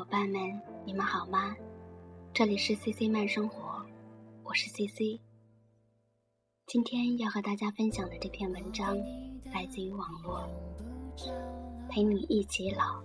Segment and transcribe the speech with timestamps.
[0.00, 0.40] 伙伴们，
[0.86, 1.54] 你们好吗？
[2.32, 3.84] 这里是 C C 慢生活，
[4.42, 5.20] 我是 C C。
[6.66, 8.96] 今天要和大家分享的这篇文章
[9.52, 10.48] 来自于网络，
[11.90, 13.02] 陪你一起老。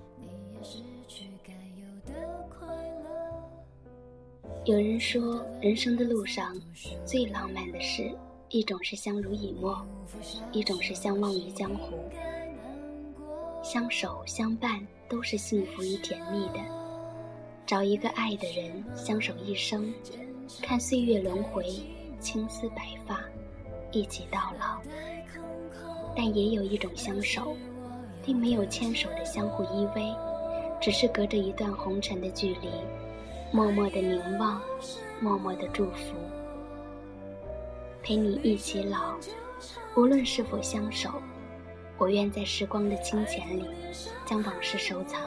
[4.63, 6.55] 有人说，人生的路上
[7.05, 8.09] 最浪漫的事，
[8.47, 9.85] 一种是相濡以沫，
[10.53, 11.99] 一种是相忘于江湖。
[13.61, 16.84] 相守相伴都是幸福与甜蜜的，
[17.65, 19.91] 找一个爱的人相守一生，
[20.61, 21.65] 看岁月轮回，
[22.19, 23.19] 青丝白发，
[23.91, 24.79] 一起到老。
[26.15, 27.57] 但也有一种相守，
[28.23, 30.15] 并没有牵手的相互依偎，
[30.79, 32.69] 只是隔着一段红尘的距离，
[33.51, 34.61] 默默的凝望，
[35.19, 36.13] 默默的祝福，
[38.03, 39.15] 陪你一起老，
[39.95, 41.09] 无论是否相守。
[41.97, 43.65] 我愿在时光的清浅里，
[44.23, 45.19] 将往事收藏。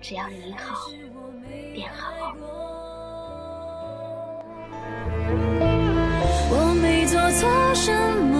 [0.00, 0.90] 只要你好，
[1.74, 2.32] 便好。
[6.50, 7.92] 我没做错什
[8.30, 8.32] 么，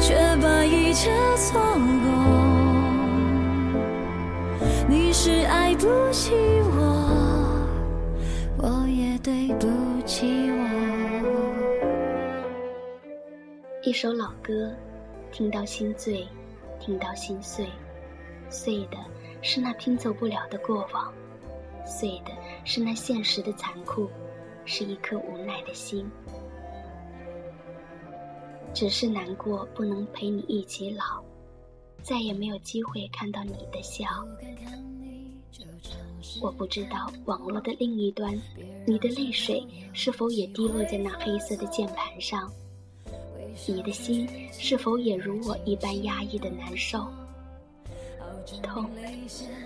[0.00, 2.08] 却把一切错过。
[4.88, 6.80] 你是爱不起我，
[8.56, 9.66] 我也对不
[10.06, 10.56] 起我。
[13.82, 14.72] 一首老歌，
[15.30, 16.26] 听到心醉，
[16.80, 17.66] 听到心碎，
[18.48, 18.96] 碎的
[19.42, 21.12] 是那拼凑不了的过往，
[21.86, 22.32] 碎的
[22.64, 24.08] 是那现实的残酷，
[24.64, 26.08] 是一颗无奈的心。
[28.74, 31.22] 只是难过不能陪你一起老，
[32.02, 34.04] 再也没有机会看到你的笑。
[36.42, 38.38] 我不知道网络的另一端，
[38.84, 42.50] 你的泪水是否也滴落在那黑色的键盘上。
[43.66, 47.06] 你的心是否也如我一般压抑的难受？
[48.62, 48.88] 痛，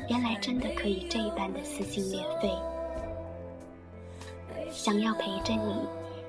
[0.08, 2.50] 原来真的可以这般的撕心裂肺。
[4.70, 5.86] 想要陪着你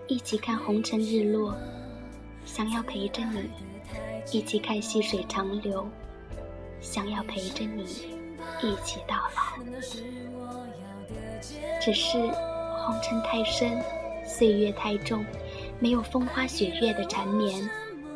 [0.08, 1.56] 一起看红尘日落，
[2.46, 3.50] 想要陪着你
[4.32, 5.88] 一起看细水长流，
[6.82, 7.84] 想要陪着你
[8.62, 9.64] 一起到老。
[11.80, 13.82] 只是红尘太深，
[14.26, 15.24] 岁月太重。
[15.80, 17.68] 没有风花雪月的缠绵，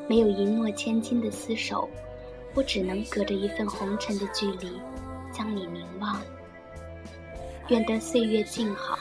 [0.07, 1.89] 没有一诺千金的厮守，
[2.55, 4.71] 我只能隔着一份红尘的距离，
[5.31, 6.21] 将你凝望。
[7.67, 8.97] 愿得岁月静好，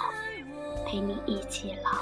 [0.84, 2.00] 陪你一起老。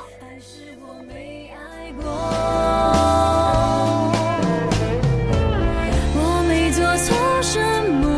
[6.15, 8.09] 我没做错什么。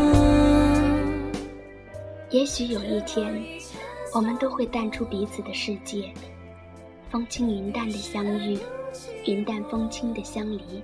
[2.30, 3.42] 也许有一天，
[4.14, 6.08] 我们都会淡出彼此的世界。
[7.10, 8.56] 风轻云淡的相遇，
[9.24, 10.82] 云淡风轻的相离。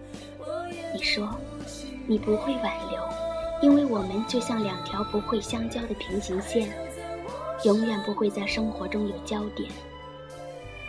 [0.92, 1.28] 你说，
[2.10, 3.00] 你不会挽留，
[3.62, 6.68] 因为我们就像两条不会相交的平行线，
[7.62, 9.70] 永远不会在生活中有交点。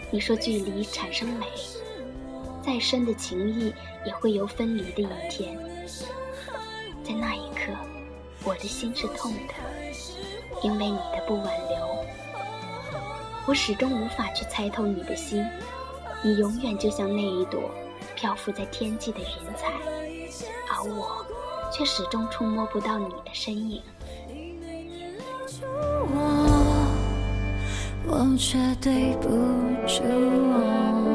[0.09, 1.45] 你说距离产生美，
[2.65, 3.71] 再深的情谊
[4.03, 5.55] 也会有分离的一天。
[7.03, 7.71] 在那一刻，
[8.43, 9.53] 我的心是痛的，
[10.63, 12.03] 因为你的不挽留。
[13.45, 15.45] 我始终无法去猜透你的心，
[16.23, 17.69] 你永远就像那一朵
[18.15, 19.73] 漂浮在天际的云彩，
[20.83, 21.25] 而我
[21.71, 23.81] 却始终触摸不到你的身影。
[28.07, 29.29] 我却对不
[29.87, 31.10] 住我。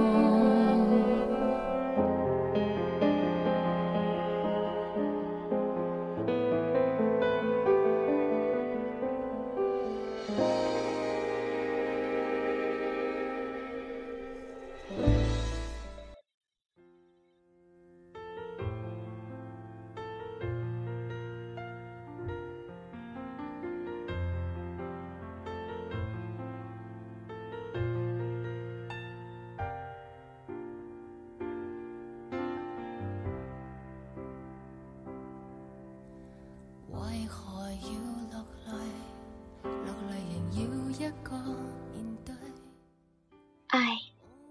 [43.67, 43.99] 爱，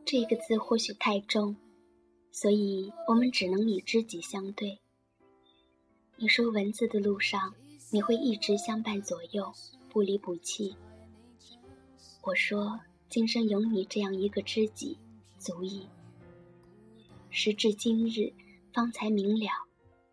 [0.05, 1.55] 这个字或许太重，
[2.31, 4.77] 所以我们只能以知己相对。
[6.17, 7.55] 你说文字的路上，
[7.91, 9.51] 你会一直相伴左右，
[9.89, 10.75] 不离不弃。
[12.21, 14.99] 我说今生有你这样一个知己，
[15.39, 15.87] 足矣。
[17.31, 18.31] 时至今日，
[18.71, 19.49] 方才明了，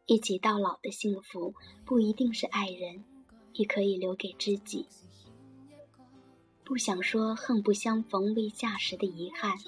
[0.06, 1.54] 一起到老的幸福，
[1.84, 3.04] 不一定是爱人，
[3.52, 4.86] 也可以留给知己。
[6.72, 9.58] 不想说，恨不相逢未嫁时的遗憾。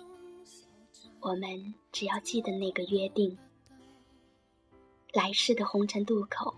[1.20, 3.36] 我们只要记得那个约定。
[5.12, 6.54] 来世的红尘渡口，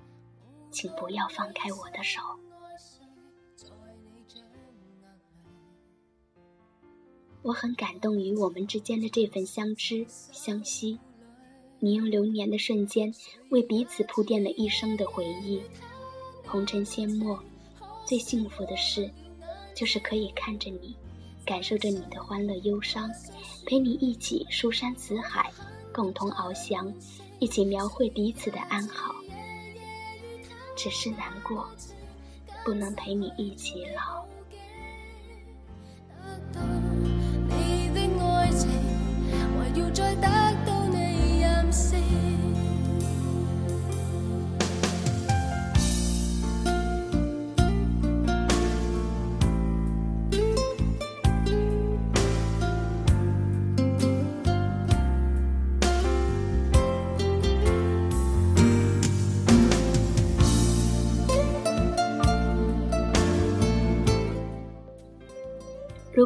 [0.71, 2.21] 请不要放开我的手。
[7.43, 10.97] 我很感动于我们之间的这份相知相惜，
[11.81, 13.13] 你用流年的瞬间
[13.51, 15.61] 为彼此铺垫了一生的回忆。
[16.47, 17.37] 红尘阡陌，
[18.07, 19.11] 最幸福的事。
[19.77, 20.97] 就是可以看着你，
[21.45, 23.11] 感受着你的欢乐忧伤，
[23.67, 25.53] 陪你一起书山辞海，
[25.93, 26.91] 共同翱翔，
[27.39, 29.15] 一起描绘彼此的安好。
[30.75, 31.69] 只是难过，
[32.65, 34.25] 不能陪你一起老。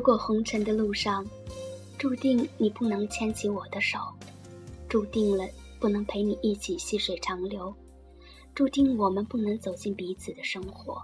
[0.01, 1.23] 如果红尘的路上，
[1.99, 3.99] 注定你不能牵起我的手，
[4.89, 5.47] 注定了
[5.79, 7.71] 不能陪你一起细水长流，
[8.55, 11.03] 注定我们不能走进彼此的生活。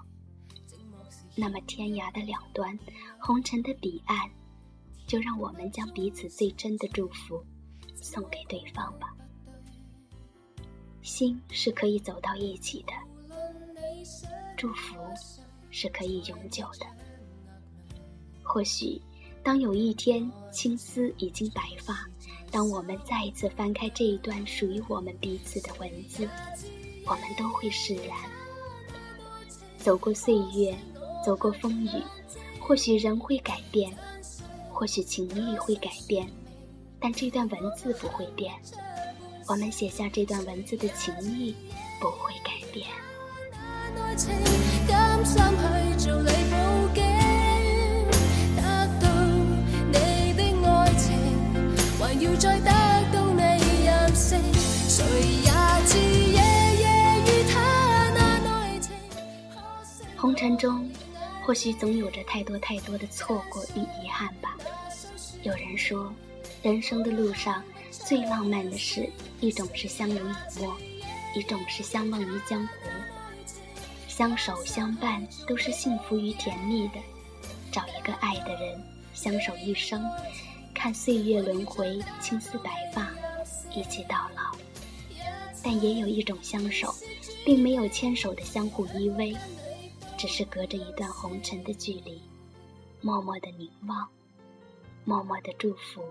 [1.35, 2.75] 那么天涯的两端，
[3.19, 4.19] 红尘的彼岸，
[5.07, 7.45] 就让我们将彼此最真的祝福
[7.97, 9.15] 送给对方吧。
[11.03, 12.95] 心是可以走到一起的，
[14.57, 14.97] 祝福
[15.69, 16.87] 是可以永久的。
[18.47, 19.03] 或许，
[19.43, 22.07] 当有一天青丝已经白发，
[22.51, 26.27] 当我们再一次翻开这一段属于我们彼此的文字，
[27.05, 28.17] 我们都会释然。
[29.77, 30.75] 走过岁月，
[31.25, 31.91] 走过风雨，
[32.61, 33.93] 或许人会改变，
[34.73, 36.27] 或许情谊会改变，
[36.99, 38.55] 但这段文字不会变。
[39.49, 41.55] 我们写下这段文字的情谊
[42.01, 42.89] 不会改变。
[60.27, 60.91] 红尘中，
[61.41, 64.57] 或许总有着太多太多的错过与遗憾吧。
[65.45, 66.13] 有人说，
[66.65, 67.63] 人生的路上
[67.93, 69.09] 最浪漫的事，
[69.39, 70.77] 一种是相濡以沫，
[71.37, 72.73] 一种是相忘于江湖。
[74.09, 76.95] 相守相伴都是幸福与甜蜜的，
[77.71, 78.83] 找一个爱的人，
[79.15, 80.05] 相守一生。
[80.75, 83.13] 看岁月轮回，青丝白发，
[83.73, 84.59] 一起到老。
[85.63, 86.93] 但也有一种相守，
[87.45, 89.37] 并没有牵手的相互依偎，
[90.17, 92.21] 只是隔着一段红尘的距离，
[93.01, 94.09] 默默的凝望，
[95.05, 96.03] 默默的祝福，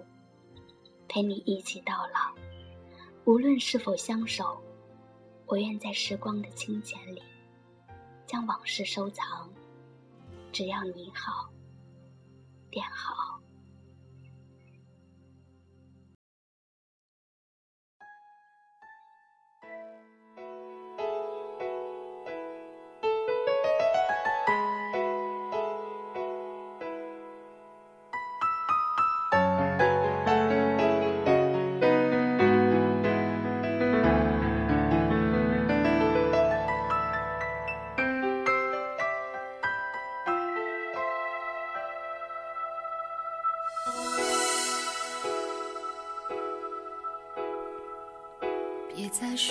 [1.08, 2.34] 陪你一起到老。
[3.26, 4.62] 无论是否相守，
[5.48, 7.22] 我愿在时光的清浅里，
[8.28, 9.50] 将往事收藏。
[10.52, 11.50] 只要你好，
[12.70, 13.35] 便好。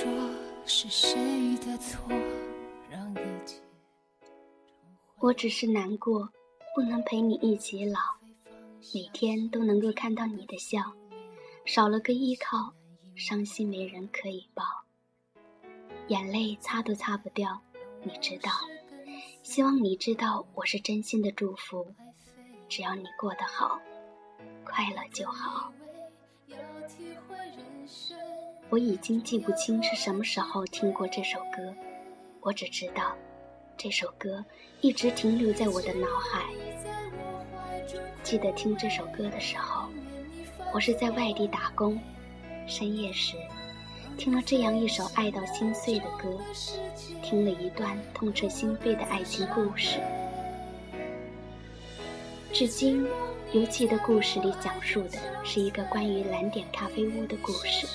[0.05, 0.31] 说
[0.67, 1.99] 是谁的错，
[5.19, 6.29] 我只是难过，
[6.75, 7.99] 不能陪你一起老，
[8.93, 10.93] 每天都能够看到你的笑，
[11.65, 12.75] 少了个依靠，
[13.17, 14.63] 伤心没人可以抱，
[16.09, 17.59] 眼泪擦都擦不掉，
[18.03, 18.51] 你知道。
[19.43, 21.87] 希望你知道，我是真心的祝福，
[22.69, 23.81] 只要你过得好，
[24.67, 25.73] 快乐就好。
[28.71, 31.73] 我已经记不清是什么时候听过这首歌，
[32.41, 33.15] 我只知道，
[33.77, 34.45] 这首歌
[34.81, 36.45] 一直停留在我的脑海。
[38.23, 39.89] 记得听这首歌的时候，
[40.73, 42.01] 我是在外地打工，
[42.67, 43.37] 深夜时，
[44.17, 46.37] 听了这样一首爱到心碎的歌，
[47.23, 50.01] 听了一段痛彻心扉的爱情故事。
[52.53, 53.07] 至今，
[53.53, 57.87] 尤其的故事里讲述的是一个关于蓝点咖啡屋的故事。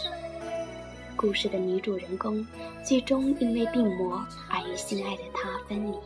[1.20, 2.48] 故事的女主人公
[2.82, 5.98] 最终因为病魔而与心爱的他分离，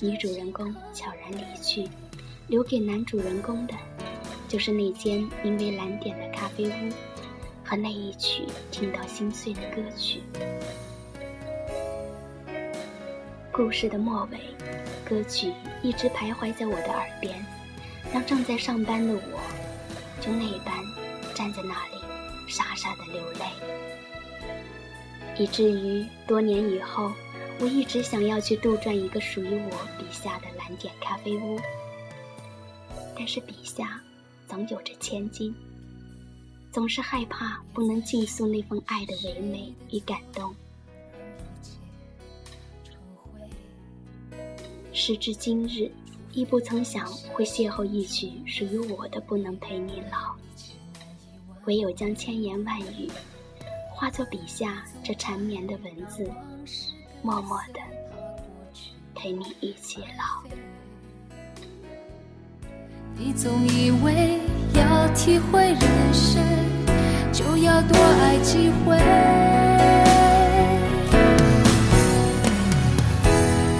[0.00, 1.86] 女主人公悄然离去，
[2.46, 3.74] 留给男主人公的，
[4.48, 6.72] 就是那间名为蓝点的咖啡屋
[7.62, 10.22] 和那一曲听到心碎的歌曲。
[13.52, 14.38] 故事的末尾，
[15.06, 15.52] 歌曲
[15.82, 17.44] 一直徘徊在我的耳边，
[18.14, 19.20] 让正在上班的我，
[20.22, 20.74] 就那一般
[21.34, 21.95] 站在那里
[22.46, 23.40] 傻傻的流泪，
[25.38, 27.12] 以至于多年以后，
[27.58, 31.58] 我一直想要去杜撰一个属于我笔下的蓝点咖啡屋，
[33.16, 34.00] 但是笔下
[34.46, 35.54] 总有着千金，
[36.70, 40.54] 总是害怕不能尽诉那份爱的唯美与感动。
[44.92, 45.90] 时至今日，
[46.32, 50.18] 亦不曾想会邂逅一曲属于我的《不能陪你老》，
[51.66, 53.10] 唯有将千言万语
[53.90, 56.30] 化作笔下这缠绵的文字，
[57.22, 57.80] 默默的
[59.16, 60.48] 陪你一起老。
[63.16, 64.38] 你总以为
[64.74, 66.40] 要体会人生，
[67.32, 68.96] 就要多爱几回，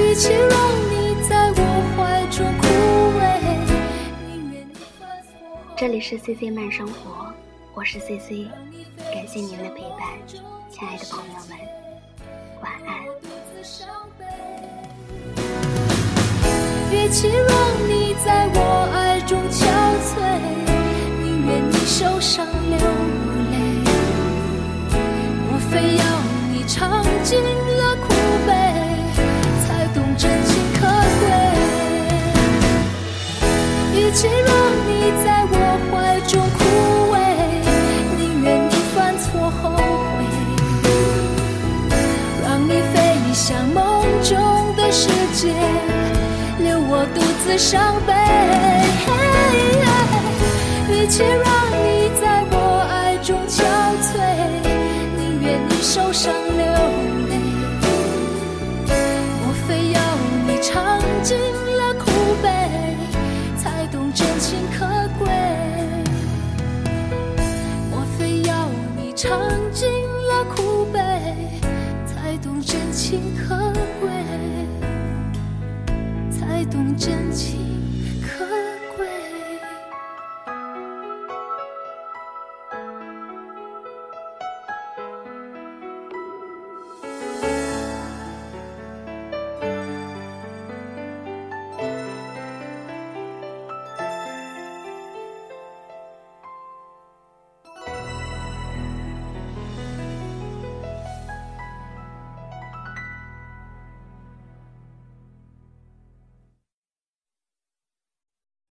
[0.05, 0.67] 与其让。
[5.79, 7.26] 这里是 C C 慢生活，
[7.77, 8.49] 我是 C C，
[9.13, 11.59] 感谢您的陪伴，亲爱的朋友们，
[12.63, 13.05] 晚安。
[16.91, 17.45] 与其让
[17.87, 19.69] 你在我爱中憔
[20.01, 20.17] 悴，
[21.23, 22.79] 宁愿你受伤流
[23.53, 23.55] 泪，
[25.51, 26.03] 莫非要
[26.51, 28.09] 你尝尽了苦
[28.47, 28.51] 悲，
[29.67, 30.49] 才懂真情
[30.81, 30.81] 可
[31.21, 31.25] 贵。
[33.93, 34.49] 与其让
[34.89, 34.91] 你
[35.23, 35.36] 在
[47.57, 48.13] 伤悲。
[50.89, 51.86] 一起让